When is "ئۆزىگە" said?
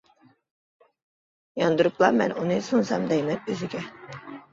3.53-3.83